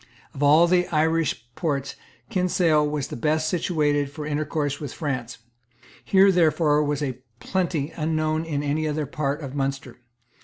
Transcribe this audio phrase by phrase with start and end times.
[0.33, 1.95] Of all the Irish ports
[2.31, 5.37] Kinsale was the best situated for intercourse with France.
[6.03, 9.97] Here, therefore, was a plenty unknown in any other part of Munster.